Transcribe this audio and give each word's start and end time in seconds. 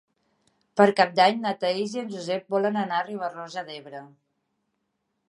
Per 0.79 0.87
Cap 0.99 1.11
d'Any 1.19 1.37
na 1.43 1.51
Thaís 1.63 1.93
i 1.97 2.01
en 2.03 2.09
Josep 2.13 2.49
volen 2.55 2.81
anar 2.85 2.97
a 3.01 3.05
Riba-roja 3.11 3.65
d'Ebre. 3.69 4.03